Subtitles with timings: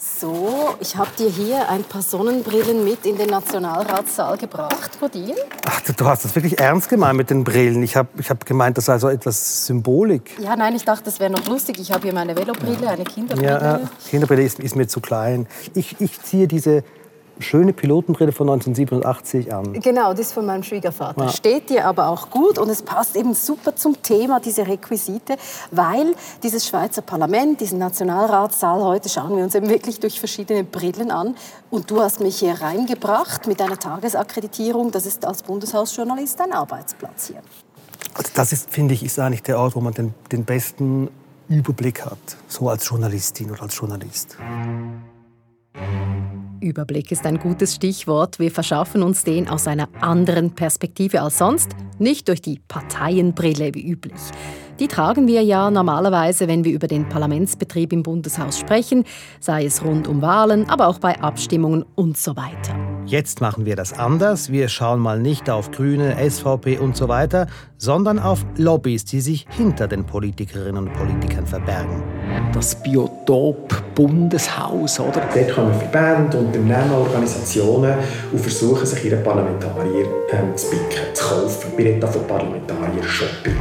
[0.00, 5.34] So, ich habe dir hier ein paar Sonnenbrillen mit in den Nationalratssaal gebracht, Godin.
[5.66, 7.82] Ach, du hast das wirklich ernst gemeint mit den Brillen.
[7.82, 10.38] Ich habe ich hab gemeint, das sei so etwas Symbolik.
[10.38, 11.80] Ja, nein, ich dachte, das wäre noch lustig.
[11.80, 13.50] Ich habe hier meine Velobrille, eine Kinderbrille.
[13.50, 15.48] Ja, Kinderbrille ist, ist, mir zu klein.
[15.74, 16.84] Ich, ich ziehe diese
[17.40, 19.72] schöne Pilotenbrille von 1987 an.
[19.74, 21.24] Genau, das ist von meinem Schwiegervater.
[21.24, 21.30] Ja.
[21.30, 25.36] Steht dir aber auch gut und es passt eben super zum Thema, diese Requisite,
[25.70, 31.10] weil dieses Schweizer Parlament, diesen Nationalratssaal heute, schauen wir uns eben wirklich durch verschiedene Brillen
[31.10, 31.36] an.
[31.70, 34.90] Und du hast mich hier reingebracht mit einer Tagesakkreditierung.
[34.90, 37.42] Das ist als Bundeshausjournalist ein Arbeitsplatz hier.
[38.14, 41.08] Also das ist, finde ich, ist eigentlich der Ort, wo man den, den besten
[41.48, 44.36] Überblick hat, so als Journalistin oder als Journalist.
[46.60, 48.38] Überblick ist ein gutes Stichwort.
[48.38, 53.86] Wir verschaffen uns den aus einer anderen Perspektive als sonst, nicht durch die Parteienbrille wie
[53.86, 54.20] üblich.
[54.80, 59.04] Die tragen wir ja normalerweise, wenn wir über den Parlamentsbetrieb im Bundeshaus sprechen,
[59.40, 62.87] sei es rund um Wahlen, aber auch bei Abstimmungen und so weiter.
[63.08, 64.52] Jetzt machen wir das anders.
[64.52, 67.46] Wir schauen mal nicht auf Grüne, SVP und so weiter,
[67.78, 72.02] sondern auf Lobbys, die sich hinter den Politikerinnen und Politikern verbergen.
[72.52, 75.22] Das Biotop Bundeshaus, oder?
[75.34, 77.94] Dort kommen Verbände, Unternehmen, Organisationen
[78.30, 81.72] und versuchen, sich ihre Parlamentarier ähm, zu picken, zu kaufen.
[81.78, 83.56] Wir reden von Parlamentarier-Shopping.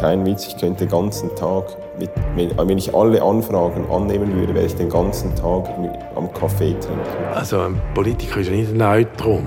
[0.00, 1.66] Kein Witz, ich könnte den ganzen Tag,
[1.98, 5.68] mit, wenn ich alle Anfragen annehmen würde, wäre ich den ganzen Tag
[6.14, 7.00] am Kaffee trinken.
[7.34, 9.46] Also ein Politiker ist ja nicht ein Neutrum.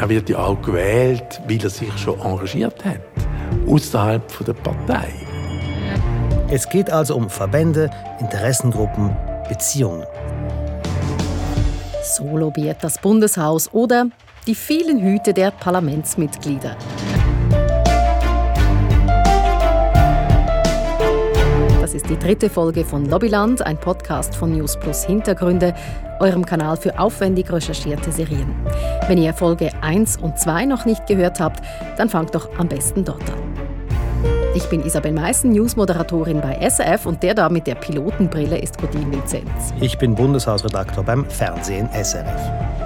[0.00, 3.00] Er wird ja auch gewählt, weil er sich schon engagiert hat,
[3.68, 5.08] außerhalb der Partei.
[6.50, 9.16] Es geht also um Verbände, Interessengruppen,
[9.48, 10.04] Beziehungen.
[12.02, 14.06] So lobbyiert das Bundeshaus oder
[14.46, 16.76] die vielen Hüte der Parlamentsmitglieder.
[21.92, 25.74] Das ist die dritte Folge von Lobbyland, ein Podcast von News Plus Hintergründe,
[26.20, 28.48] eurem Kanal für aufwendig recherchierte Serien.
[29.08, 31.62] Wenn ihr Folge 1 und 2 noch nicht gehört habt,
[31.98, 33.42] dann fangt doch am besten dort an.
[34.54, 39.12] Ich bin Isabel Meissen, Newsmoderatorin bei SRF und der da mit der Pilotenbrille ist Godin
[39.12, 39.74] Vinzenz.
[39.78, 42.81] Ich bin Bundeshausredakteur beim Fernsehen SRF.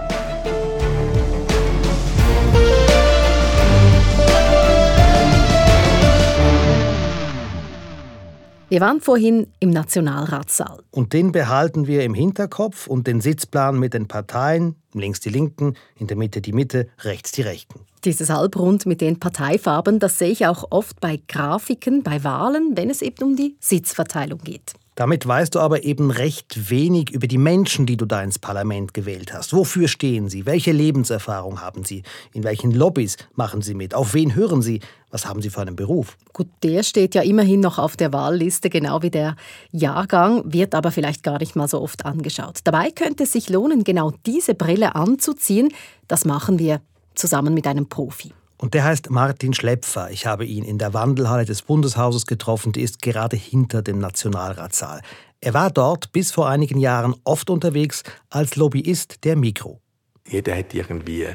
[8.69, 10.83] Wir waren vorhin im Nationalratssaal.
[10.91, 15.77] Und den behalten wir im Hinterkopf und den Sitzplan mit den Parteien, links die Linken,
[15.97, 17.79] in der Mitte die Mitte, rechts die Rechten.
[18.05, 22.91] Dieses Halbrund mit den Parteifarben, das sehe ich auch oft bei Grafiken, bei Wahlen, wenn
[22.91, 24.73] es eben um die Sitzverteilung geht.
[24.97, 28.95] Damit weißt du aber eben recht wenig über die Menschen, die du da ins Parlament
[28.95, 29.53] gewählt hast.
[29.53, 30.47] Wofür stehen sie?
[30.47, 32.03] Welche Lebenserfahrung haben sie?
[32.33, 33.95] In welchen Lobbys machen sie mit?
[33.95, 34.81] Auf wen hören sie?
[35.11, 36.17] Was haben sie für einen Beruf?
[36.33, 39.37] Gut, der steht ja immerhin noch auf der Wahlliste, genau wie der
[39.71, 42.61] Jahrgang, wird aber vielleicht gar nicht mal so oft angeschaut.
[42.65, 45.69] Dabei könnte es sich lohnen, genau diese Brille anzuziehen.
[46.09, 46.81] Das machen wir
[47.15, 48.33] zusammen mit einem Profi.
[48.59, 50.11] Und der heißt Martin Schlepfer.
[50.11, 52.73] Ich habe ihn in der Wandelhalle des Bundeshauses getroffen.
[52.73, 55.03] Die ist gerade hinter dem Nationalratssaal.
[55.41, 59.81] Er war dort bis vor einigen Jahren oft unterwegs als Lobbyist der Mikro.
[60.27, 61.29] Jeder hat irgendwie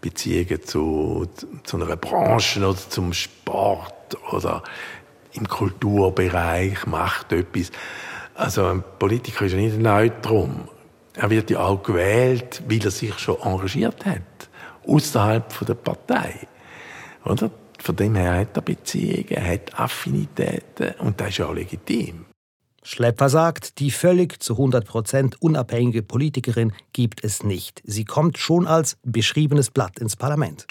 [0.00, 1.26] Beziehungen zu,
[1.62, 4.62] zu einer Branche oder zum Sport oder
[5.32, 7.70] im Kulturbereich, macht etwas.
[8.34, 10.68] Also ein Politiker ist ja nicht ein Neutrum.
[11.14, 14.22] Er wird ja auch gewählt, weil er sich schon engagiert hat
[14.86, 16.46] außerhalb der Partei.
[17.24, 17.50] Oder?
[17.80, 22.24] Von dem her hat er Beziehungen, hat Affinitäten und das ist ja auch legitim.
[22.82, 27.82] Schlepper sagt, die völlig zu 100% unabhängige Politikerin gibt es nicht.
[27.84, 30.66] Sie kommt schon als beschriebenes Blatt ins Parlament.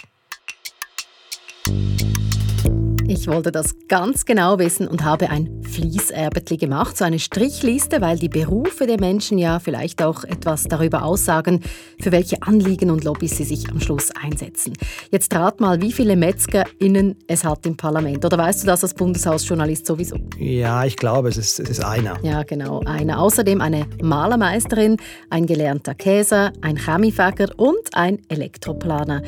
[3.06, 8.18] Ich wollte das ganz genau wissen und habe ein Fließerbetli gemacht, so eine Strichliste, weil
[8.18, 11.60] die Berufe der Menschen ja vielleicht auch etwas darüber aussagen,
[12.00, 14.74] für welche Anliegen und Lobbys sie sich am Schluss einsetzen.
[15.12, 18.24] Jetzt rat mal, wie viele MetzgerInnen es hat im Parlament.
[18.24, 20.16] Oder weißt du das als Bundeshausjournalist sowieso?
[20.40, 22.18] Ja, ich glaube, es ist, es ist einer.
[22.24, 23.20] Ja, genau, einer.
[23.20, 24.96] Außerdem eine Malermeisterin,
[25.30, 29.22] ein gelernter Käser, ein Chemiefäger und ein Elektroplaner.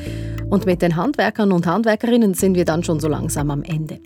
[0.48, 4.00] Und mit den Handwerkern und Handwerkerinnen sind wir dann schon so langsam am Ende.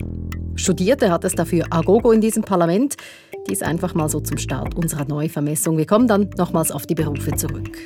[0.57, 2.97] Studierte hat es dafür Agogo in diesem Parlament.
[3.49, 5.79] Dies einfach mal so zum Start unserer Neuvermessung.
[5.79, 7.77] Wir kommen dann nochmals auf die Berufe zurück.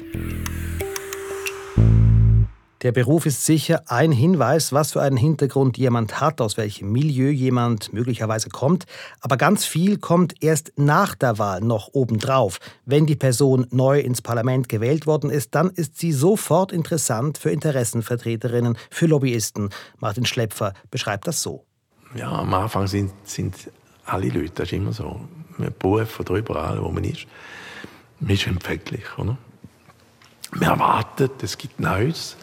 [2.85, 7.31] Der Beruf ist sicher ein Hinweis, was für einen Hintergrund jemand hat, aus welchem Milieu
[7.31, 8.85] jemand möglicherweise kommt.
[9.21, 12.61] Aber ganz viel kommt erst nach der Wahl noch obendrauf.
[12.85, 17.51] Wenn die Person neu ins Parlament gewählt worden ist, dann ist sie sofort interessant für
[17.51, 19.71] Interessenvertreterinnen, für Lobbyisten.
[19.99, 21.65] Martin Schlepfer beschreibt das so
[22.15, 23.71] ja, am Anfang sind, sind
[24.05, 25.21] alle Leute, das ist immer so,
[25.59, 27.27] man Beruf oder überall, wo man ist,
[28.21, 29.37] Man ist empfänglich, oder?
[30.55, 32.37] Man erwartet, es gibt Neues.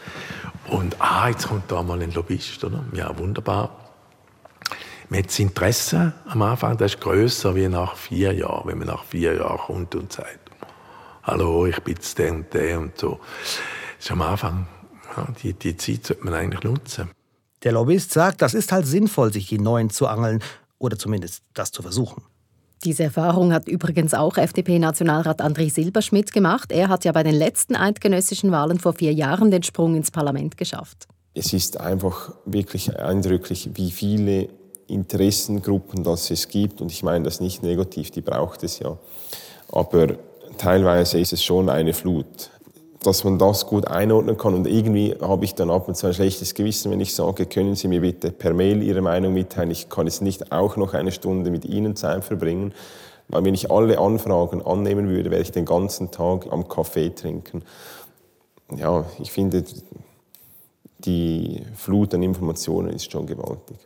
[0.68, 2.84] Und ah, jetzt kommt da mal ein Lobbyist, oder?
[2.94, 3.78] Ja, wunderbar.
[5.10, 8.88] Man hat das Interesse am Anfang, das ist grösser wie nach vier Jahren, wenn man
[8.88, 10.40] nach vier Jahren kommt und sagt,
[11.24, 13.20] hallo, ich bin der und der und so.
[13.98, 14.68] Das ist am Anfang,
[15.18, 17.10] ja, die, die Zeit sollte man eigentlich nutzen.
[17.64, 20.42] Der Lobbyist sagt, das ist halt sinnvoll, sich die Neuen zu angeln
[20.78, 22.24] oder zumindest das zu versuchen.
[22.84, 26.72] Diese Erfahrung hat übrigens auch FDP-Nationalrat André Silberschmidt gemacht.
[26.72, 30.58] Er hat ja bei den letzten eidgenössischen Wahlen vor vier Jahren den Sprung ins Parlament
[30.58, 31.08] geschafft.
[31.36, 34.50] Es ist einfach wirklich eindrücklich, wie viele
[34.88, 36.82] Interessengruppen das es gibt.
[36.82, 38.98] Und ich meine das nicht negativ, die braucht es ja.
[39.72, 40.16] Aber
[40.58, 42.50] teilweise ist es schon eine Flut
[43.04, 44.54] dass man das gut einordnen kann.
[44.54, 47.76] Und irgendwie habe ich dann ab und zu ein schlechtes Gewissen, wenn ich sage, können
[47.76, 49.72] Sie mir bitte per Mail Ihre Meinung mitteilen.
[49.72, 52.74] Ich kann jetzt nicht auch noch eine Stunde mit Ihnen Zeit verbringen.
[53.28, 57.64] Weil wenn ich alle Anfragen annehmen würde, wäre ich den ganzen Tag am Kaffee trinken.
[58.76, 59.64] Ja, ich finde,
[61.00, 63.78] die Flut an Informationen ist schon gewaltig.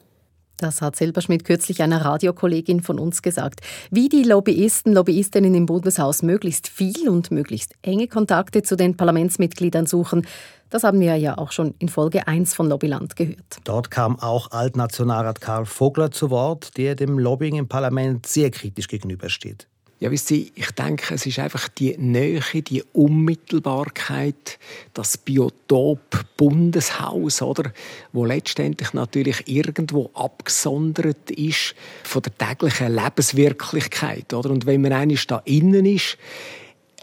[0.57, 3.61] Das hat Silberschmidt kürzlich einer Radiokollegin von uns gesagt.
[3.91, 9.85] Wie die Lobbyisten, Lobbyistinnen im Bundeshaus möglichst viel und möglichst enge Kontakte zu den Parlamentsmitgliedern
[9.85, 10.25] suchen,
[10.69, 13.59] das haben wir ja auch schon in Folge 1 von Lobbyland gehört.
[13.63, 18.87] Dort kam auch Altnationalrat Karl Vogler zu Wort, der dem Lobbying im Parlament sehr kritisch
[18.87, 19.67] gegenübersteht.
[19.99, 24.59] Ja, wisst ihr, ich denke, es ist einfach die Nähe, die Unmittelbarkeit,
[24.93, 27.71] das Biotop Bundeshaus, oder,
[28.11, 34.49] wo letztendlich natürlich irgendwo abgesondert ist von der täglichen Lebenswirklichkeit, oder?
[34.49, 36.17] Und wenn man eigentlich da innen ist,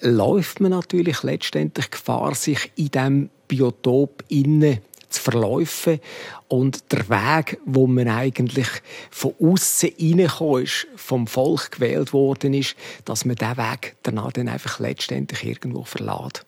[0.02, 4.80] läuft man natürlich letztendlich Gefahr, sich in dem Biotop innen
[5.12, 6.00] zu verläufen
[6.48, 8.68] und der Weg, wo man eigentlich
[9.10, 14.48] von außen reingekommen ist, vom Volk gewählt worden ist, dass man diesen Weg danach dann
[14.48, 16.44] einfach letztendlich irgendwo verlässt.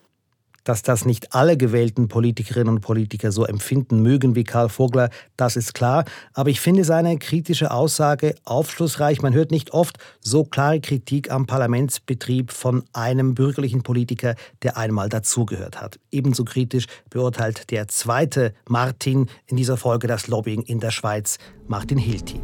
[0.64, 5.56] Dass das nicht alle gewählten Politikerinnen und Politiker so empfinden mögen wie Karl Vogler, das
[5.56, 6.05] ist klar.
[6.32, 9.22] Aber ich finde seine kritische Aussage aufschlussreich.
[9.22, 15.08] Man hört nicht oft so klare Kritik am Parlamentsbetrieb von einem bürgerlichen Politiker, der einmal
[15.08, 15.99] dazugehört hat.
[16.11, 21.38] Ebenso kritisch beurteilt der zweite Martin in dieser Folge das Lobbying in der Schweiz,
[21.69, 22.40] Martin Hilti.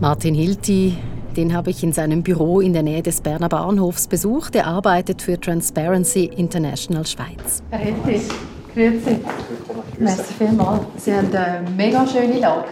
[0.00, 0.94] Martin Hilti
[1.36, 4.54] den habe ich in seinem Büro in der Nähe des Berner Bahnhofs besucht.
[4.54, 7.62] Er arbeitet für Transparency International Schweiz.
[7.70, 8.22] Herr Hilti,
[8.74, 9.18] grüezi.
[9.98, 10.82] Merci vielmals.
[10.98, 12.66] Sie haben eine mega schöne Lage.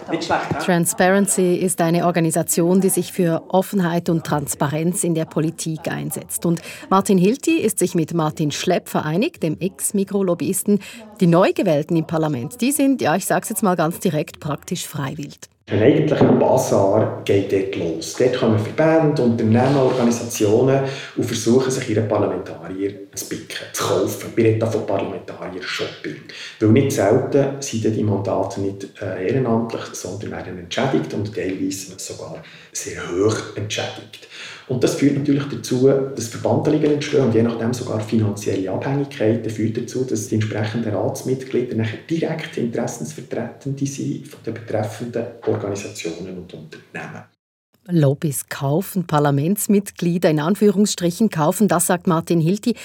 [0.61, 6.44] Transparency ist eine Organisation, die sich für Offenheit und Transparenz in der Politik einsetzt.
[6.44, 10.81] Und Martin Hilti ist sich mit Martin Schlepp vereinigt, dem Ex-Mikrolobbyisten.
[11.20, 14.87] Die Neugewählten im Parlament, die sind, ja, ich sage es jetzt mal ganz direkt, praktisch
[14.87, 15.38] freiwillig.
[15.66, 18.16] Ein eigentlicher Basar geht dort los.
[18.19, 20.81] Dort kommen Verbände, Unternehmen, Organisationen
[21.16, 24.32] und versuchen, sich ihre Parlamentarier zu picken, zu kaufen.
[24.37, 26.16] Wir reden von Parlamentarier-Shopping.
[26.61, 32.43] Weil nicht selten sind die Mandate nicht äh, ehrenamtlich, sondern werden entschädigt und teilweise sogar
[32.70, 34.28] sehr hoch entschädigt.
[34.66, 39.76] Und das führt natürlich dazu, dass Verbandlungen entstehen und je nachdem sogar finanzielle Abhängigkeiten führt
[39.76, 47.25] dazu, dass die entsprechenden Ratsmitglieder nachher direkt Interessensvertretende sind von den betreffenden Organisationen und Unternehmen.
[47.87, 52.76] Lobbys kaufen, Parlamentsmitglieder in Anführungsstrichen kaufen, das sagt Martin Hilti.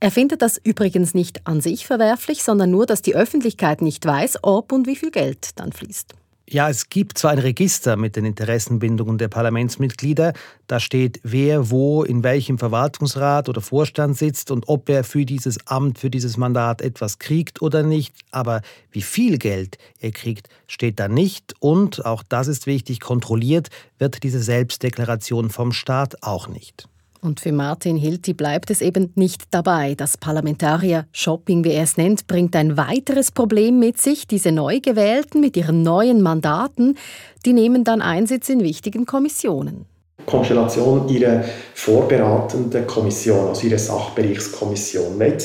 [0.00, 4.38] Er findet das übrigens nicht an sich verwerflich, sondern nur, dass die Öffentlichkeit nicht weiß,
[4.42, 6.14] ob und wie viel Geld dann fließt.
[6.50, 10.32] Ja, es gibt zwar ein Register mit den Interessenbindungen der Parlamentsmitglieder,
[10.66, 15.66] da steht, wer wo in welchem Verwaltungsrat oder Vorstand sitzt und ob er für dieses
[15.66, 20.98] Amt, für dieses Mandat etwas kriegt oder nicht, aber wie viel Geld er kriegt, steht
[20.98, 21.54] da nicht.
[21.60, 26.88] Und, auch das ist wichtig, kontrolliert wird diese Selbstdeklaration vom Staat auch nicht.
[27.20, 29.94] Und für Martin Hilti bleibt es eben nicht dabei.
[29.96, 34.26] Das Parlamentarier-Shopping, wie er es nennt, bringt ein weiteres Problem mit sich.
[34.26, 36.96] Diese Neugewählten mit ihren neuen Mandaten,
[37.44, 39.86] die nehmen dann Einsitz in wichtigen Kommissionen.
[40.26, 41.44] Konstellation ihrer
[41.74, 45.18] vorberatenden Kommission, also ihrer Sachbereichskommission.
[45.18, 45.38] Wenn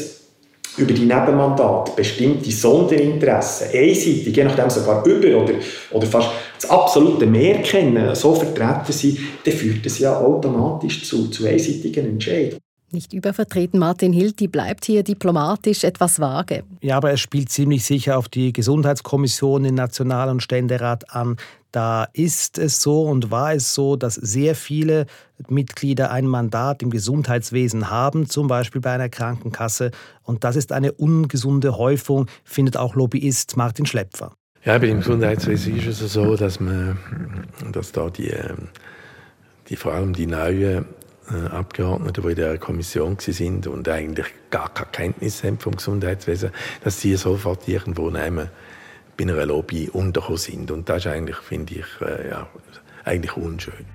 [0.77, 5.53] über die Nebenmandate bestimmte Sonderinteressen einseitig, je nachdem sogar über oder,
[5.91, 11.29] oder fast das absolute Mehr kennen, so vertreten sind, dann führt das ja automatisch zu,
[11.29, 12.59] zu einseitigen Entscheidungen.
[12.91, 16.63] Nicht übervertreten, Martin Hilti bleibt hier diplomatisch etwas vage.
[16.81, 21.37] Ja, aber er spielt ziemlich sicher auf die Gesundheitskommission in National- und Ständerat an.
[21.73, 25.07] Da ist es so und war es so, dass sehr viele
[25.49, 29.89] Mitglieder ein Mandat im Gesundheitswesen haben, zum Beispiel bei einer Krankenkasse.
[30.21, 34.33] Und das ist eine ungesunde Häufung, findet auch Lobbyist Martin Schlepfer.
[34.63, 36.99] Ja, dem Gesundheitswesen ist es so, dass man,
[37.71, 38.69] dass da die, ähm,
[39.67, 40.85] die vor allem die neuen
[41.27, 46.51] äh, Abgeordneten, die in der Kommission sind und eigentlich gar keine Kenntnis haben vom Gesundheitswesen,
[46.83, 48.49] dass sie sofort irgendwo nehmen
[49.17, 50.71] bei einer Lobby untergekommen sind.
[50.71, 52.47] Und das ist eigentlich, finde ich, äh, ja,
[53.05, 53.85] eigentlich unschön.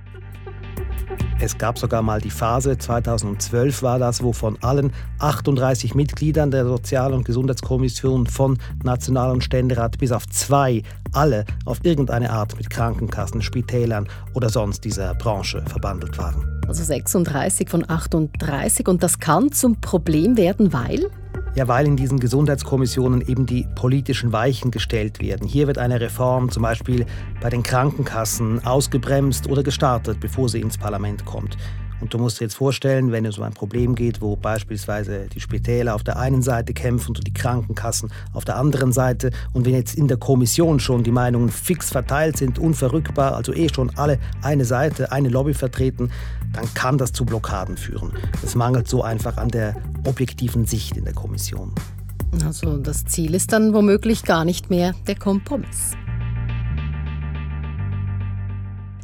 [1.40, 6.64] Es gab sogar mal die Phase, 2012 war das, wo von allen 38 Mitgliedern der
[6.64, 10.82] Sozial- und Gesundheitskommission von National- und Ständerat bis auf zwei
[11.12, 16.60] alle auf irgendeine Art mit Krankenkassen, Spitälern oder sonst dieser Branche verbandelt waren.
[16.66, 21.08] Also 36 von 38 und das kann zum Problem werden, weil?
[21.54, 25.48] Ja, weil in diesen Gesundheitskommissionen eben die politischen Weichen gestellt werden.
[25.48, 27.04] Hier wird eine Reform zum Beispiel
[27.40, 31.56] bei den Krankenkassen ausgebremst oder gestartet, bevor sie ins Parlament kommt.
[32.00, 35.40] Und du musst dir jetzt vorstellen, wenn es um ein Problem geht, wo beispielsweise die
[35.40, 39.74] Spitäler auf der einen Seite kämpfen und die Krankenkassen auf der anderen Seite, und wenn
[39.74, 44.18] jetzt in der Kommission schon die Meinungen fix verteilt sind, unverrückbar, also eh schon alle
[44.42, 46.10] eine Seite, eine Lobby vertreten,
[46.52, 48.12] dann kann das zu Blockaden führen.
[48.42, 51.74] Es mangelt so einfach an der objektiven Sicht in der Kommission.
[52.44, 55.92] Also das Ziel ist dann womöglich gar nicht mehr der Kompromiss.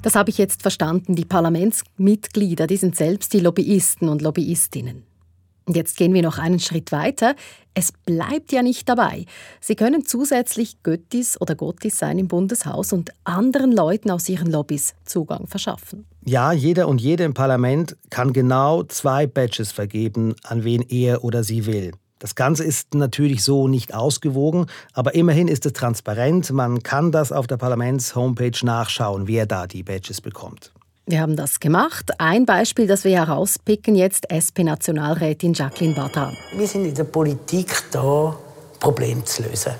[0.03, 1.15] Das habe ich jetzt verstanden.
[1.15, 5.05] Die Parlamentsmitglieder, die sind selbst die Lobbyisten und Lobbyistinnen.
[5.67, 7.35] Und jetzt gehen wir noch einen Schritt weiter.
[7.73, 9.25] Es bleibt ja nicht dabei.
[9.61, 14.95] Sie können zusätzlich Göttis oder Gottis sein im Bundeshaus und anderen Leuten aus ihren Lobbys
[15.05, 16.05] Zugang verschaffen.
[16.25, 21.43] Ja, jeder und jede im Parlament kann genau zwei Badges vergeben, an wen er oder
[21.43, 21.93] sie will.
[22.19, 26.51] Das Ganze ist natürlich so nicht ausgewogen, aber immerhin ist es transparent.
[26.53, 30.73] Man kann das auf der Parlaments-Homepage nachschauen, wer da die Badges bekommt.
[31.07, 32.13] Wir haben das gemacht.
[32.19, 36.35] Ein Beispiel, das wir herauspicken jetzt, SP-Nationalrätin Jacqueline Badran.
[36.57, 38.35] Wir sind in der Politik da,
[38.81, 39.75] Probleme zu lösen,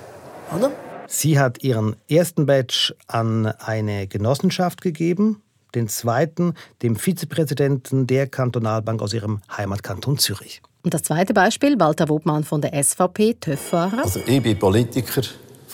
[0.55, 0.71] oder?
[1.07, 5.41] Sie hat ihren ersten Badge an eine Genossenschaft gegeben,
[5.73, 6.53] den zweiten
[6.83, 10.61] dem Vizepräsidenten der Kantonalbank aus ihrem Heimatkanton Zürich.
[10.83, 14.03] Und das zweite Beispiel, Walter Wobmann von der SVP, TÜV-Fahrer.
[14.03, 15.23] Also ich bin Politiker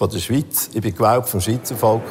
[0.01, 2.01] von der Schweiz, ich bin gewählt vom Schweizer Volk.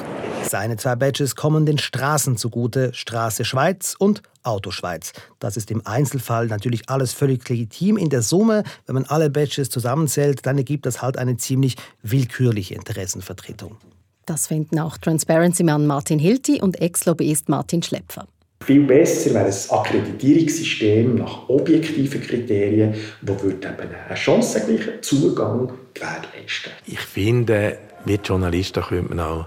[0.48, 5.12] Seine zwei Badges kommen den Straßen zugute, Straße Schweiz und Autoschweiz.
[5.40, 7.96] Das ist im Einzelfall natürlich alles völlig legitim.
[7.96, 12.76] In der Summe, wenn man alle Badges zusammenzählt, dann ergibt das halt eine ziemlich willkürliche
[12.76, 13.76] Interessenvertretung.
[14.24, 18.28] Das finden auch Transparency-Mann Martin Hilti und Ex-Lobbyist Martin Schlepfer.
[18.64, 27.00] Viel besser wäre ein Akkreditierungssystem nach objektiven Kriterien, das eben einen chancengleichen Zugang gewährleisten Ich
[27.00, 29.46] finde, mit Journalisten könnte man auch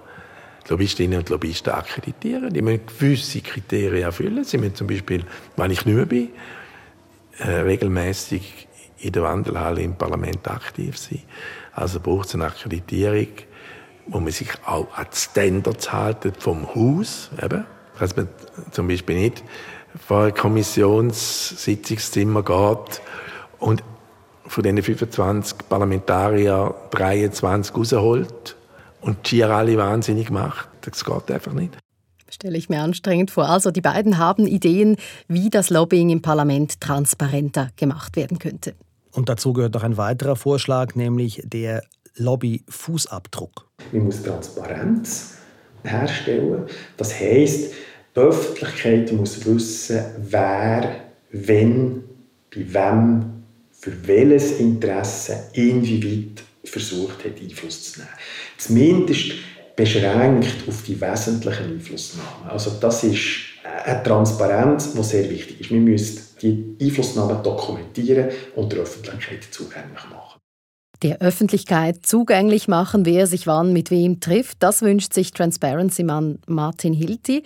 [0.67, 2.51] Lobbyistinnen und Lobbyisten akkreditieren.
[2.51, 4.43] Die müssen gewisse Kriterien erfüllen.
[4.43, 5.23] Sie müssen zum Beispiel,
[5.57, 6.29] wenn ich nicht bin,
[7.39, 8.67] äh, regelmäßig
[8.99, 11.21] in der Wandelhalle im Parlament aktiv sein.
[11.73, 13.27] Also braucht es eine Akkreditierung,
[14.07, 17.29] wo man sich auch an die Standards halten vom Haus.
[17.41, 17.65] Eben
[17.99, 18.27] dass man
[18.71, 19.43] zum Beispiel nicht
[20.05, 23.01] vor ein Kommissionssitzungszimmer geht
[23.59, 23.83] und
[24.45, 28.55] von diesen 25 Parlamentarier 23 rausholt
[29.01, 30.69] und die alle wahnsinnig macht.
[30.81, 31.77] Das geht einfach nicht.
[32.29, 33.47] Stelle ich mir anstrengend vor.
[33.47, 34.97] Also die beiden haben Ideen,
[35.27, 38.73] wie das Lobbying im Parlament transparenter gemacht werden könnte.
[39.11, 41.83] Und dazu gehört noch ein weiterer Vorschlag, nämlich der
[42.15, 43.67] Lobby-Fußabdruck.
[43.91, 45.35] Man muss Transparenz
[45.83, 46.65] herstellen.
[46.97, 47.73] Das heißt,
[48.15, 50.95] die Öffentlichkeit muss wissen, wer,
[51.31, 52.03] wenn,
[52.53, 53.25] bei wem,
[53.71, 58.11] für welches Interesse, inwieweit versucht hat, Einfluss zu nehmen.
[58.57, 59.33] Zumindest
[59.75, 62.49] beschränkt auf die wesentlichen Einflussnahmen.
[62.49, 63.19] Also das ist
[63.85, 65.71] eine Transparenz, die sehr wichtig ist.
[65.71, 70.39] Wir müssen die Einflussnahmen dokumentieren und der Öffentlichkeit zugänglich machen.
[71.03, 76.93] Der Öffentlichkeit zugänglich machen, wer sich wann mit wem trifft, das wünscht sich Transparency-Mann Martin
[76.93, 77.43] Hilti.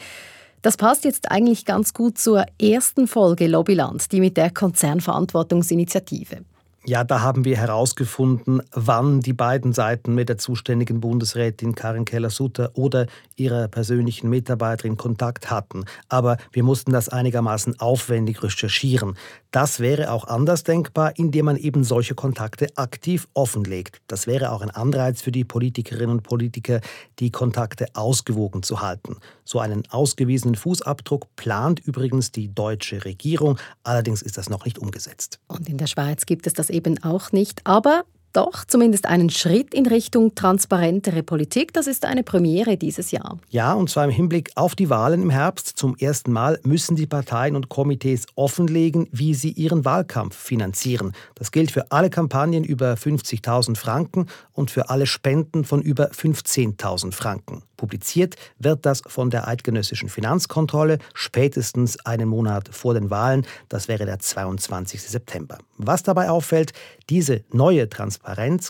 [0.62, 6.42] Das passt jetzt eigentlich ganz gut zur ersten Folge Lobbyland, die mit der Konzernverantwortungsinitiative.
[6.90, 12.72] Ja, da haben wir herausgefunden, wann die beiden Seiten mit der zuständigen Bundesrätin Karin Keller-Sutter
[12.76, 15.84] oder ihrer persönlichen Mitarbeiterin Kontakt hatten.
[16.08, 19.18] Aber wir mussten das einigermaßen aufwendig recherchieren.
[19.52, 24.02] Das wäre auch anders denkbar, indem man eben solche Kontakte aktiv offenlegt.
[24.08, 26.82] Das wäre auch ein Anreiz für die Politikerinnen und Politiker,
[27.20, 29.18] die Kontakte ausgewogen zu halten.
[29.46, 33.58] So einen ausgewiesenen Fußabdruck plant übrigens die deutsche Regierung.
[33.84, 35.40] Allerdings ist das noch nicht umgesetzt.
[35.48, 37.62] Und in der Schweiz gibt es das eben auch nicht.
[37.66, 38.04] Aber
[38.38, 41.74] doch zumindest einen Schritt in Richtung transparentere Politik.
[41.74, 43.40] Das ist eine Premiere dieses Jahr.
[43.50, 45.70] Ja, und zwar im Hinblick auf die Wahlen im Herbst.
[45.76, 51.14] Zum ersten Mal müssen die Parteien und Komitees offenlegen, wie sie ihren Wahlkampf finanzieren.
[51.34, 57.14] Das gilt für alle Kampagnen über 50.000 Franken und für alle Spenden von über 15.000
[57.14, 57.64] Franken.
[57.76, 63.46] Publiziert wird das von der Eidgenössischen Finanzkontrolle spätestens einen Monat vor den Wahlen.
[63.70, 65.02] Das wäre der 22.
[65.02, 65.60] September.
[65.78, 66.74] Was dabei auffällt,
[67.10, 68.27] diese neue Transparenz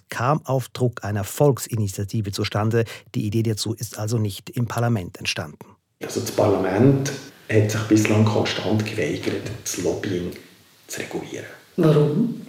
[0.09, 2.85] kam auf Druck einer Volksinitiative zustande.
[3.15, 5.65] Die Idee dazu ist also nicht im Parlament entstanden.
[6.03, 7.11] Also das Parlament
[7.49, 10.31] hat sich bislang konstant geweigert, das Lobbying
[10.87, 11.45] zu regulieren.
[11.77, 12.41] Warum?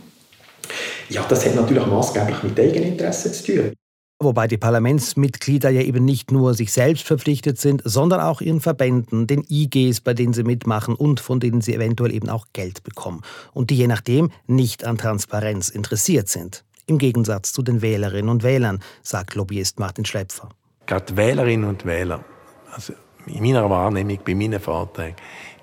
[1.08, 3.72] Ja, das hat natürlich maßgeblich mit Eigeninteressen zu tun.
[4.20, 9.28] Wobei die Parlamentsmitglieder ja eben nicht nur sich selbst verpflichtet sind, sondern auch ihren Verbänden,
[9.28, 13.22] den IGs, bei denen sie mitmachen und von denen sie eventuell eben auch Geld bekommen.
[13.54, 16.64] Und die je nachdem nicht an Transparenz interessiert sind.
[16.88, 20.48] Im Gegensatz zu den Wählerinnen und Wählern, sagt Lobbyist Martin Schlepfer.
[20.86, 22.24] Gerade Wählerinnen und Wähler,
[22.72, 22.94] also
[23.26, 25.16] in meiner Wahrnehmung, bei meinen Vorträgen,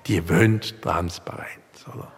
[0.06, 1.84] die wollen Transparenz.
[1.92, 2.12] Oder?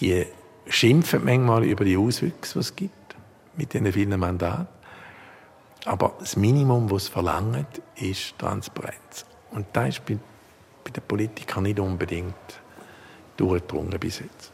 [0.00, 0.24] Die
[0.66, 3.16] schimpfen manchmal über die Auswüchse, die es gibt,
[3.58, 4.66] mit diesen vielen Mandaten.
[5.84, 9.26] Aber das Minimum, das es verlangt, ist Transparenz.
[9.50, 10.16] Und das ist bei,
[10.84, 12.34] bei den Politikern nicht unbedingt
[13.36, 14.51] durchgedrungen bis jetzt.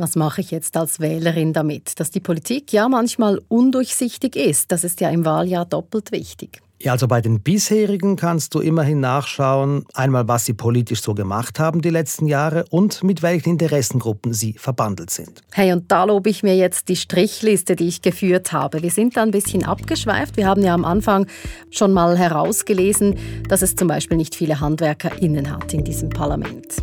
[0.00, 1.98] Was mache ich jetzt als Wählerin damit?
[1.98, 6.62] Dass die Politik ja manchmal undurchsichtig ist, das ist ja im Wahljahr doppelt wichtig.
[6.80, 11.58] Ja, also bei den bisherigen kannst du immerhin nachschauen, einmal was sie politisch so gemacht
[11.58, 15.42] haben die letzten Jahre und mit welchen Interessengruppen sie verbandelt sind.
[15.52, 18.84] Hey, und da lobe ich mir jetzt die Strichliste, die ich geführt habe.
[18.84, 20.36] Wir sind da ein bisschen abgeschweift.
[20.36, 21.26] Wir haben ja am Anfang
[21.72, 23.16] schon mal herausgelesen,
[23.48, 26.76] dass es zum Beispiel nicht viele HandwerkerInnen hat in diesem Parlament.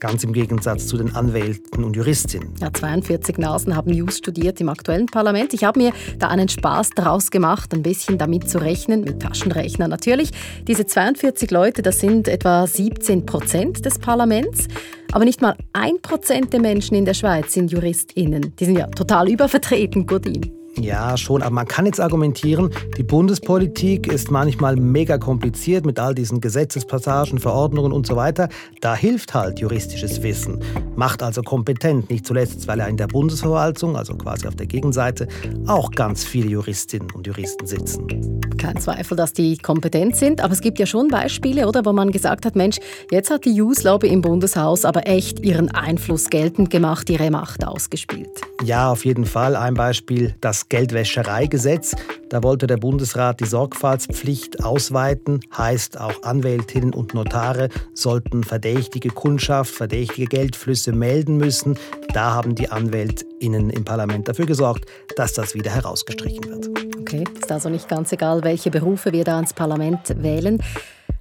[0.00, 2.54] Ganz im Gegensatz zu den Anwälten und Juristinnen.
[2.60, 5.54] Ja, 42 Nasen haben News studiert im aktuellen Parlament.
[5.54, 9.88] Ich habe mir da einen Spaß daraus gemacht, ein bisschen damit zu rechnen, mit Taschenrechner
[9.88, 10.30] natürlich.
[10.68, 14.68] Diese 42 Leute, das sind etwa 17 Prozent des Parlaments.
[15.10, 18.54] Aber nicht mal ein Prozent der Menschen in der Schweiz sind JuristInnen.
[18.56, 20.57] Die sind ja total übervertreten, Gurdin.
[20.80, 26.14] Ja, schon, aber man kann jetzt argumentieren, die Bundespolitik ist manchmal mega kompliziert mit all
[26.14, 28.48] diesen Gesetzespassagen, Verordnungen und so weiter.
[28.80, 30.62] Da hilft halt juristisches Wissen,
[30.94, 35.26] macht also kompetent, nicht zuletzt, weil ja in der Bundesverwaltung, also quasi auf der Gegenseite,
[35.66, 38.40] auch ganz viele Juristinnen und Juristen sitzen.
[38.56, 42.12] Kein Zweifel, dass die kompetent sind, aber es gibt ja schon Beispiele, oder, wo man
[42.12, 42.78] gesagt hat, Mensch,
[43.10, 48.30] jetzt hat die Youth-Lobby im Bundeshaus aber echt ihren Einfluss geltend gemacht, ihre Macht ausgespielt.
[48.64, 49.56] Ja, auf jeden Fall.
[49.56, 51.94] Ein Beispiel, das Geldwäschereigesetz.
[52.28, 59.74] Da wollte der Bundesrat die Sorgfaltspflicht ausweiten, heißt auch Anwältinnen und Notare sollten verdächtige Kundschaft,
[59.74, 61.78] verdächtige Geldflüsse melden müssen.
[62.12, 66.68] Da haben die Anwältinnen im Parlament dafür gesorgt, dass das wieder herausgestrichen wird.
[67.00, 70.62] Okay, ist also nicht ganz egal, welche Berufe wir da ins Parlament wählen.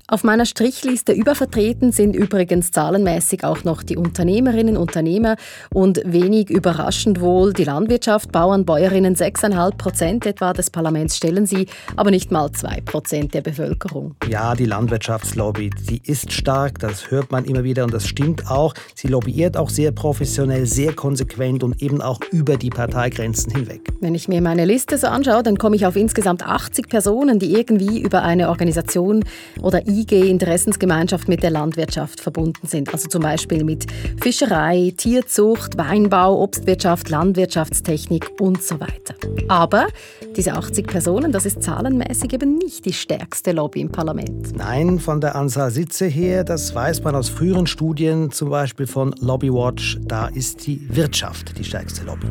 [0.09, 5.35] Auf meiner Strichliste übervertreten sind übrigens zahlenmäßig auch noch die Unternehmerinnen, Unternehmer
[5.73, 9.17] und wenig überraschend wohl die Landwirtschaft, Bauern, Bäuerinnen.
[9.17, 11.65] 6,5 Prozent etwa des Parlaments stellen sie,
[11.97, 14.15] aber nicht mal 2 Prozent der Bevölkerung.
[14.29, 18.73] Ja, die Landwirtschaftslobby, die ist stark, das hört man immer wieder und das stimmt auch.
[18.95, 23.81] Sie lobbyiert auch sehr professionell, sehr konsequent und eben auch über die Parteigrenzen hinweg.
[23.99, 27.53] Wenn ich mir meine Liste so anschaue, dann komme ich auf insgesamt 80 Personen, die
[27.53, 29.25] irgendwie über eine Organisation
[29.61, 32.93] oder IG-Interessensgemeinschaft mit der Landwirtschaft verbunden sind.
[32.93, 33.85] Also zum Beispiel mit
[34.21, 39.15] Fischerei, Tierzucht, Weinbau, Obstwirtschaft, Landwirtschaftstechnik und so weiter.
[39.47, 39.87] Aber
[40.35, 44.55] diese 80 Personen, das ist zahlenmäßig eben nicht die stärkste Lobby im Parlament.
[44.55, 49.13] Nein, von der Anzahl Sitze her, das weiß man aus früheren Studien, zum Beispiel von
[49.19, 52.27] Lobbywatch, da ist die Wirtschaft die stärkste Lobby.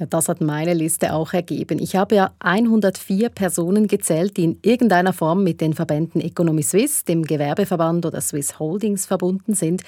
[0.00, 1.78] Ja, das hat meine Liste auch ergeben.
[1.78, 7.04] Ich habe ja 104 Personen gezählt, die in irgendeiner Form mit den Verbänden Economy Suisse,
[7.04, 9.82] dem Gewerbeverband oder Swiss Holdings verbunden sind.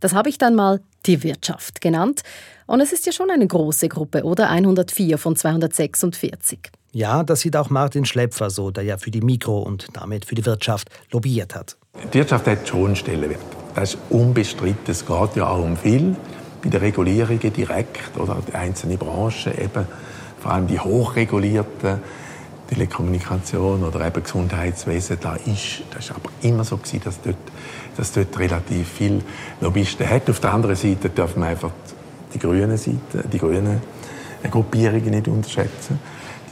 [0.00, 2.22] Das habe ich dann mal die Wirtschaft genannt.
[2.66, 4.48] Und es ist ja schon eine große Gruppe, oder?
[4.48, 6.58] 104 von 246.
[6.92, 10.36] Ja, das sieht auch Martin Schlepfer so, der ja für die Mikro- und damit für
[10.36, 11.76] die Wirtschaft lobbyiert hat.
[12.14, 13.40] Die Wirtschaft hat schon Stellenwert.
[13.74, 14.90] Das ist unbestritten.
[14.90, 16.16] Es geht ja auch um viel
[16.62, 19.86] bei den Regulierungen direkt oder die einzelnen Branchen, eben
[20.40, 22.00] vor allem die hochregulierten
[22.68, 27.36] Telekommunikation oder eben Gesundheitswesen, da ist, das ist aber immer so gewesen, dass dort,
[27.96, 29.22] dass dort relativ viel
[29.60, 30.30] Lobbyisten hat.
[30.30, 31.70] Auf der anderen Seite darf man einfach
[32.32, 33.80] die grünen Seite, die grünen
[34.50, 35.98] Gruppierungen nicht unterschätzen.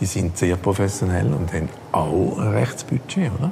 [0.00, 3.50] Die sind sehr professionell und haben auch ein Rechtsbudget, oder?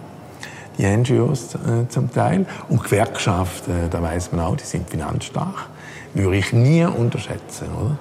[0.78, 2.44] Die NGOs äh, zum Teil.
[2.68, 5.68] Und Gewerkschaften, äh, da weiß man auch, die sind finanzstark
[6.16, 7.98] würde ich nie unterschätzen, oder?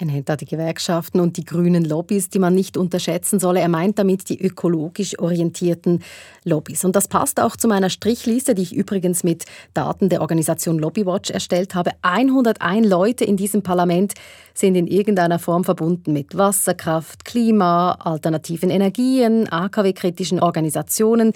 [0.00, 3.58] Er nennt da die Gewerkschaften und die grünen Lobbys, die man nicht unterschätzen solle.
[3.58, 6.04] Er meint damit die ökologisch orientierten
[6.44, 6.84] Lobbys.
[6.84, 9.44] Und das passt auch zu meiner Strichliste, die ich übrigens mit
[9.74, 11.90] Daten der Organisation Lobbywatch erstellt habe.
[12.02, 14.14] 101 Leute in diesem Parlament
[14.54, 21.32] sind in irgendeiner Form verbunden mit Wasserkraft, Klima, alternativen Energien, AKW-kritischen Organisationen.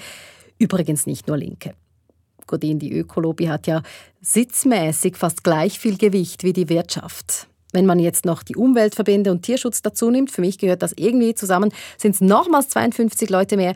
[0.59, 1.75] Übrigens nicht nur Linke.
[2.53, 3.83] Godin, die Ökolobby hat ja
[4.21, 7.49] sitzmäßig fast gleich viel Gewicht wie die Wirtschaft.
[7.73, 11.35] Wenn man jetzt noch die Umweltverbände und Tierschutz dazu nimmt, für mich gehört das irgendwie
[11.35, 13.75] zusammen, sind es nochmals 52 Leute mehr.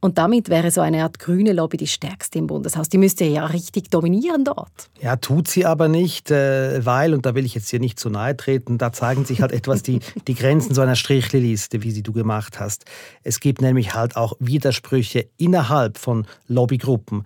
[0.00, 2.88] Und damit wäre so eine Art grüne Lobby die stärkste im Bundeshaus.
[2.88, 4.90] Die müsste ja richtig dominieren dort.
[5.00, 8.08] Ja, tut sie aber nicht, äh, weil, und da will ich jetzt hier nicht zu
[8.08, 12.04] nahe treten, da zeigen sich halt etwas die, die Grenzen so einer Strichliste, wie sie
[12.04, 12.84] du gemacht hast.
[13.24, 17.24] Es gibt nämlich halt auch Widersprüche innerhalb von Lobbygruppen.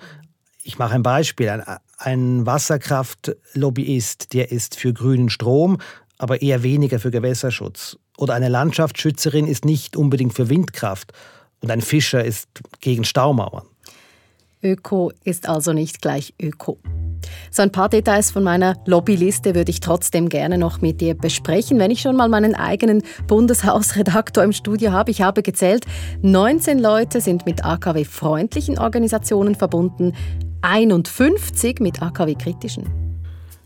[0.62, 1.48] Ich mache ein Beispiel.
[1.48, 1.62] Ein,
[1.98, 5.78] ein Wasserkraftlobbyist, der ist für grünen Strom,
[6.18, 7.98] aber eher weniger für Gewässerschutz.
[8.16, 11.12] Oder eine Landschaftsschützerin ist nicht unbedingt für Windkraft.
[11.60, 12.48] Und ein Fischer ist
[12.80, 13.66] gegen Staumauern.
[14.62, 16.78] Öko ist also nicht gleich Öko.
[17.50, 21.78] So ein paar Details von meiner Lobbyliste würde ich trotzdem gerne noch mit dir besprechen,
[21.78, 25.10] wenn ich schon mal meinen eigenen Bundeshausredaktor im Studio habe.
[25.10, 25.84] Ich habe gezählt,
[26.22, 30.14] 19 Leute sind mit AKW-freundlichen Organisationen verbunden,
[30.62, 32.84] 51 mit AKW-kritischen.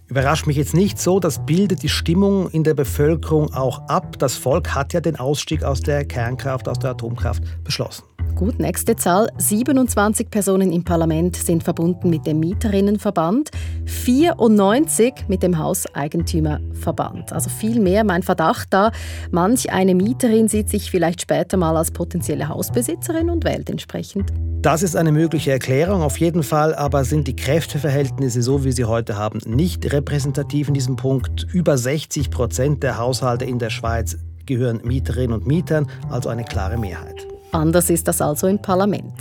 [0.08, 4.18] Überrascht mich jetzt nicht so, das bildet die Stimmung in der Bevölkerung auch ab.
[4.18, 8.04] Das Volk hat ja den Ausstieg aus der Kernkraft, aus der Atomkraft beschlossen.
[8.36, 9.30] Gut, nächste Zahl.
[9.38, 13.50] 27 Personen im Parlament sind verbunden mit dem Mieterinnenverband,
[13.86, 17.32] 94 mit dem Hauseigentümerverband.
[17.32, 18.04] Also viel mehr.
[18.04, 18.92] Mein Verdacht da,
[19.30, 24.30] manch eine Mieterin sieht sich vielleicht später mal als potenzielle Hausbesitzerin und wählt entsprechend.
[24.60, 28.84] Das ist eine mögliche Erklärung auf jeden Fall, aber sind die Kräfteverhältnisse so, wie sie
[28.84, 31.46] heute haben, nicht repräsentativ in diesem Punkt.
[31.54, 36.76] Über 60 Prozent der Haushalte in der Schweiz gehören Mieterinnen und Mietern, also eine klare
[36.76, 37.26] Mehrheit.
[37.56, 39.14] Anders ist das also im Parlament.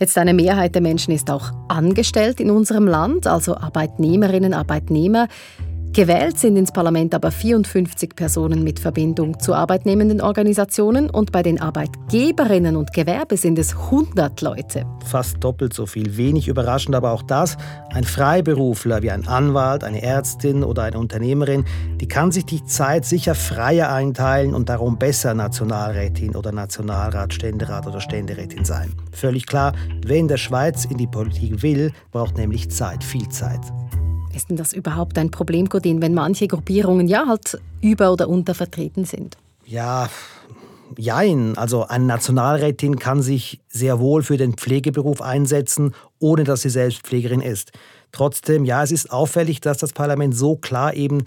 [0.00, 5.28] Jetzt eine Mehrheit der Menschen ist auch angestellt in unserem Land, also Arbeitnehmerinnen, Arbeitnehmer.
[5.94, 11.60] Gewählt sind ins Parlament aber 54 Personen mit Verbindung zu arbeitnehmenden Organisationen und bei den
[11.60, 14.86] Arbeitgeberinnen und Gewerbe sind es 100 Leute.
[15.04, 16.16] Fast doppelt so viel.
[16.16, 17.58] Wenig überraschend aber auch das.
[17.90, 21.66] Ein Freiberufler wie ein Anwalt, eine Ärztin oder eine Unternehmerin,
[22.00, 27.86] die kann sich die Zeit sicher freier einteilen und darum besser Nationalrätin oder Nationalrat, Ständerat
[27.86, 28.94] oder Ständerätin sein.
[29.12, 29.74] Völlig klar,
[30.06, 33.60] wer in der Schweiz in die Politik will, braucht nämlich Zeit, viel Zeit.
[34.34, 39.04] Ist denn das überhaupt ein Problem, Godin, wenn manche Gruppierungen ja halt über- oder untervertreten
[39.04, 39.36] sind?
[39.66, 40.08] Ja,
[40.96, 41.56] jein.
[41.56, 47.02] Also eine Nationalrätin kann sich sehr wohl für den Pflegeberuf einsetzen, ohne dass sie selbst
[47.02, 47.72] Pflegerin ist.
[48.10, 51.24] Trotzdem, ja, es ist auffällig, dass das Parlament so klar eben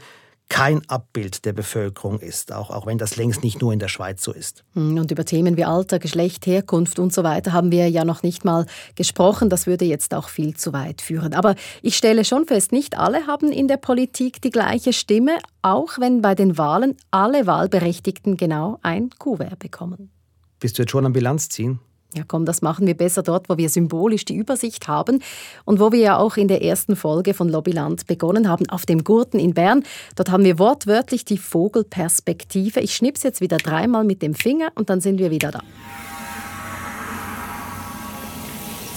[0.49, 4.23] kein Abbild der Bevölkerung ist, auch, auch wenn das längst nicht nur in der Schweiz
[4.23, 4.63] so ist.
[4.73, 8.23] Hm, und über Themen wie Alter, Geschlecht, Herkunft und so weiter haben wir ja noch
[8.23, 9.49] nicht mal gesprochen.
[9.49, 11.33] Das würde jetzt auch viel zu weit führen.
[11.33, 15.99] Aber ich stelle schon fest, nicht alle haben in der Politik die gleiche Stimme, auch
[15.99, 20.11] wenn bei den Wahlen alle Wahlberechtigten genau ein Kuvert bekommen.
[20.59, 21.79] Bist du jetzt schon am Bilanz ziehen?
[22.15, 25.21] Ja, komm, das machen wir besser dort, wo wir symbolisch die Übersicht haben
[25.65, 29.03] und wo wir ja auch in der ersten Folge von Lobbyland begonnen haben, auf dem
[29.03, 29.83] Gurten in Bern.
[30.15, 32.79] Dort haben wir wortwörtlich die Vogelperspektive.
[32.79, 35.59] Ich schnips jetzt wieder dreimal mit dem Finger und dann sind wir wieder da.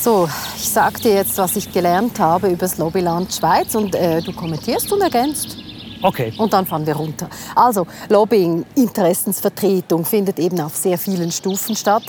[0.00, 4.22] So, ich sage dir jetzt, was ich gelernt habe über das Lobbyland Schweiz und äh,
[4.22, 5.57] du kommentierst und ergänzt.
[6.02, 6.32] Okay.
[6.38, 7.28] Und dann fahren wir runter.
[7.54, 12.04] Also Lobbying, Interessensvertretung findet eben auf sehr vielen Stufen statt.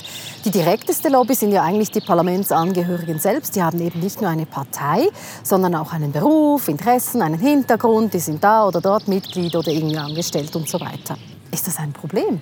[0.46, 3.56] Die direkteste Lobby sind ja eigentlich die Parlamentsangehörigen selbst.
[3.56, 5.08] Die haben eben nicht nur eine Partei,
[5.44, 8.14] sondern auch einen Beruf, Interessen, einen Hintergrund.
[8.14, 11.18] Die sind da oder dort Mitglied oder irgendwie angestellt und so weiter.
[11.52, 12.42] Ist das ein Problem?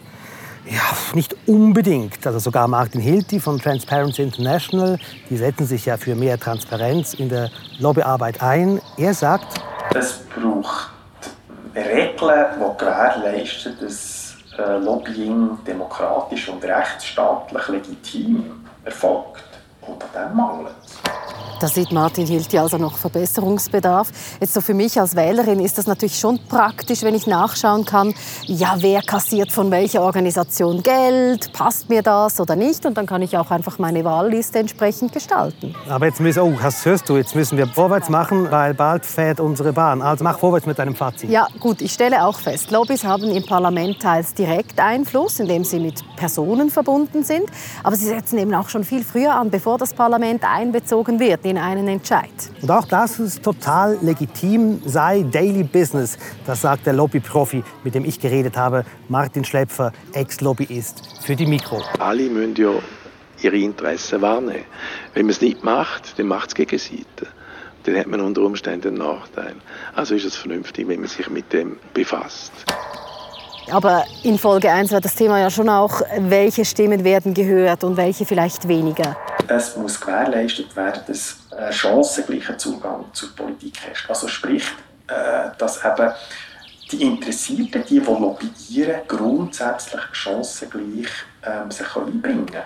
[0.70, 0.82] Ja,
[1.14, 2.28] nicht unbedingt.
[2.28, 7.30] Also sogar Martin Hilti von Transparency International, die setzen sich ja für mehr Transparenz in
[7.30, 8.82] der Lobbyarbeit ein.
[8.98, 9.62] Er sagt,
[9.96, 10.97] es braucht
[11.78, 19.44] Regeln, die gewährleisten, dass äh, Lobbying demokratisch und rechtsstaatlich legitim erfolgt.
[19.82, 20.74] Und an dem mangelt
[21.60, 24.10] da sieht Martin Hilti also noch Verbesserungsbedarf.
[24.40, 28.14] Jetzt so für mich als Wählerin ist das natürlich schon praktisch, wenn ich nachschauen kann,
[28.46, 33.24] ja, wer kassiert von welcher Organisation Geld, passt mir das oder nicht und dann kann
[33.24, 35.74] ich auch einfach meine Wahlliste entsprechend gestalten.
[35.90, 39.40] Aber jetzt müssen, oh, das hörst du, jetzt müssen wir vorwärts machen, weil bald fährt
[39.40, 40.04] unsere Bahn.
[40.04, 41.32] Also mach vorwärts mit deinem Fazit.
[41.32, 45.80] Ja, gut, ich stelle auch fest, Lobbys haben im Parlament teils direkt Einfluss, indem sie
[45.80, 47.46] mit Personen verbunden sind,
[47.84, 51.58] aber sie setzen eben auch schon viel früher an, bevor das Parlament einbezogen wird den
[51.58, 52.30] einen Entscheid.
[52.62, 56.18] Und auch das ist total legitim, sei Daily Business.
[56.46, 61.82] Das sagt der Lobbyprofi, mit dem ich geredet habe, Martin Schlepfer, Ex-Lobbyist für die Mikro.
[62.00, 62.72] Alle müssen ja
[63.42, 64.64] ihre Interessen wahrnehmen.
[65.14, 67.28] Wenn man es nicht macht, dann macht es gegen Seite.
[67.84, 69.56] Dann hat man unter Umständen einen Nachteil.
[69.96, 72.52] Also ist es vernünftig, wenn man sich mit dem befasst.
[73.70, 77.98] Aber in Folge 1 war das Thema ja schon auch, welche Stimmen werden gehört und
[77.98, 79.18] welche vielleicht weniger.
[79.48, 84.10] Es muss gewährleistet werden, dass ein chancengleicher Zugang zur Politik herrscht.
[84.10, 84.64] Also sprich,
[85.08, 86.12] äh, dass eben
[86.92, 91.10] die Interessierten, die, die lobbyieren, grundsätzlich chancengleich
[91.44, 92.64] ähm, sich einbringen können.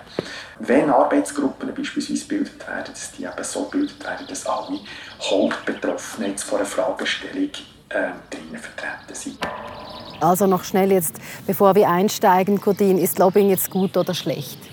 [0.60, 4.78] Wenn Arbeitsgruppen beispielsweise gebildet werden, dass die eben so gebildet werden, dass alle
[5.20, 7.50] Hauptbetroffenen jetzt vor einer Fragestellung
[7.94, 9.38] ähm, drinnen vertreten sind.
[10.20, 14.71] Also noch schnell jetzt, bevor wir einsteigen, Codin, ist Lobbying jetzt gut oder schlecht?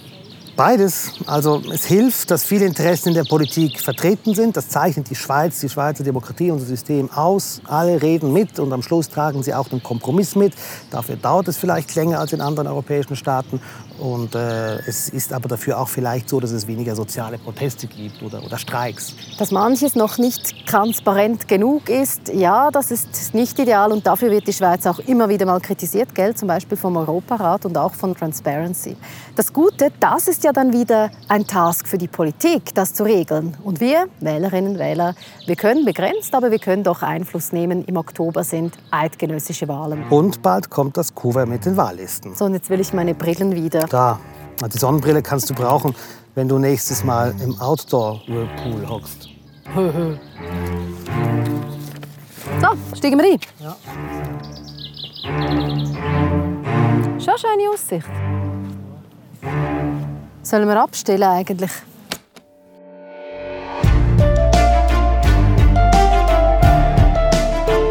[0.59, 1.13] Beides.
[1.25, 4.57] Also es hilft, dass viele Interessen in der Politik vertreten sind.
[4.57, 7.61] Das zeichnet die Schweiz, die Schweizer Demokratie, unser System aus.
[7.63, 10.53] Alle reden mit und am Schluss tragen sie auch den Kompromiss mit.
[10.91, 13.61] Dafür dauert es vielleicht länger als in anderen europäischen Staaten.
[13.99, 18.21] Und äh, es ist aber dafür auch vielleicht so, dass es weniger soziale Proteste gibt
[18.21, 19.13] oder, oder Streiks.
[19.37, 24.47] Dass manches noch nicht transparent genug ist, ja, das ist nicht ideal und dafür wird
[24.47, 26.35] die Schweiz auch immer wieder mal kritisiert, gell?
[26.35, 28.95] zum Beispiel vom Europarat und auch von Transparency.
[29.35, 33.55] Das Gute, das ist ja dann wieder ein Task für die Politik, das zu regeln.
[33.63, 37.83] Und wir, Wählerinnen und Wähler, wir können begrenzt, aber wir können doch Einfluss nehmen.
[37.85, 40.03] Im Oktober sind eidgenössische Wahlen.
[40.09, 42.35] Und bald kommt das Kuvert mit den Wahllisten.
[42.35, 43.81] So, und jetzt will ich meine Brillen wieder.
[43.89, 44.19] Da.
[44.73, 45.95] Die Sonnenbrille kannst du brauchen,
[46.35, 49.29] wenn du nächstes Mal im Outdoor-Whirlpool hockst.
[52.61, 53.39] so, steigen wir ein.
[53.59, 53.75] Ja.
[57.19, 58.09] Schon schöne Aussicht.
[60.49, 61.69] Sollen wir abstellen eigentlich?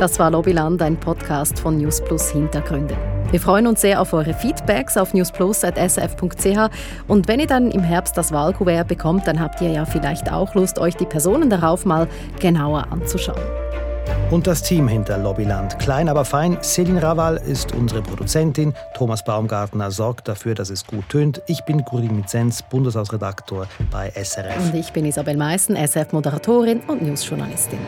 [0.01, 2.97] Das war Lobbyland, ein Podcast von News Plus Hintergründe.
[3.31, 6.71] Wir freuen uns sehr auf eure Feedbacks auf newsplus.sf.ch
[7.07, 10.57] und wenn ihr dann im Herbst das Wahlkuvert bekommt, dann habt ihr ja vielleicht auch
[10.57, 12.09] Lust, euch die Personen darauf mal
[12.41, 13.39] genauer anzuschauen.
[14.31, 15.79] Und das Team hinter Lobbyland.
[15.79, 16.59] Klein, aber fein.
[16.59, 18.75] Céline Raval ist unsere Produzentin.
[18.95, 21.41] Thomas Baumgartner sorgt dafür, dass es gut tönt.
[21.47, 24.59] Ich bin Gurin Mizenz, Bundeshausredaktor bei SRF.
[24.59, 27.79] Und ich bin Isabel Meissen, SF-Moderatorin und Newsjournalistin.